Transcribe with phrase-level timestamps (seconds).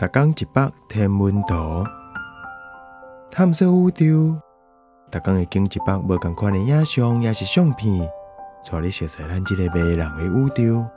[0.00, 1.84] 逐工一百天文图，
[3.30, 4.40] 探索宇宙。
[5.10, 8.08] 逐工会经一百无共款的影像，也是相片，
[8.64, 10.88] 带你熟悉咱这个迷人的宇宙。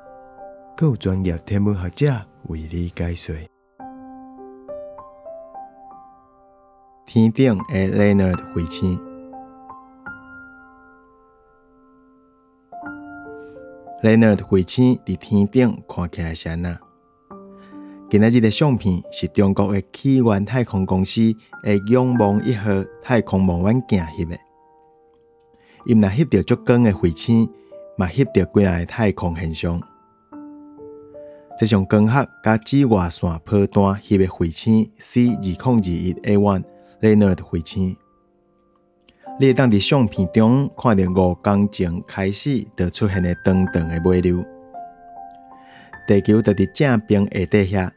[0.78, 2.14] 更有专业天文学者
[2.44, 3.36] 为你解说。
[7.06, 8.98] 天顶的 Leonard 彗星
[14.02, 16.80] ，Leonard 彗星伫天顶看起来是安那？
[18.14, 21.20] 今仔日的相片是中国的起源太空公司
[21.64, 22.70] 的仰望一号
[23.02, 24.38] 太空望远镜翕的。
[25.88, 27.50] 伊若翕到足光的彗星，
[27.98, 29.82] 嘛翕到几啊个太空现象。
[31.58, 36.64] 这项光学甲紫外线波段翕的彗星 C 二零二一 A one
[37.02, 37.98] Leonard 彗星，
[39.40, 44.46] 你会当伫相片中看到五公前开始就出现的长长的尾流。
[46.08, 47.90] 地球就伫正边下底遐。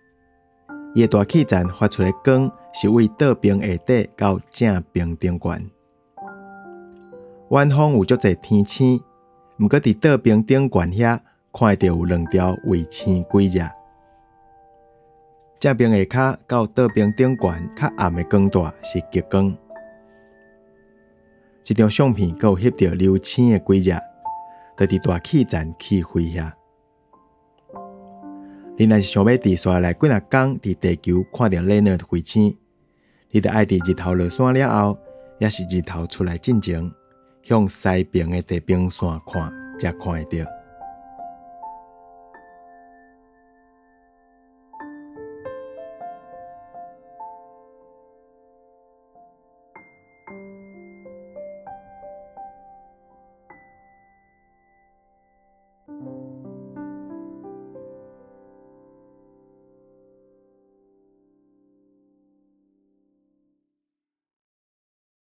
[0.96, 5.70] 伊大气层发出的光是为倒边下底到正边顶悬。
[7.50, 8.98] 远方有足侪天星，
[9.58, 11.20] 毋过伫倒边顶悬遐
[11.52, 13.60] 看到有两条卫星轨迹。
[15.60, 19.54] 正冰下骹到倒边顶悬较暗的光带是极光。
[21.62, 23.92] 这张相片阁有翕到流星的轨迹，
[24.78, 26.50] 就伫大气层起飞遐。
[28.78, 32.54] 你若是想要伫山内几若工伫地球看到 Leonard 彗星，
[33.30, 34.98] 你得爱伫日头落山了后，
[35.38, 36.92] 也是日头出来进前，
[37.42, 40.55] 向西边的地平线看，才看会到。